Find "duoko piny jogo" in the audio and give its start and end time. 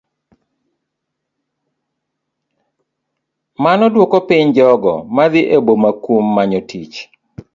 3.93-4.93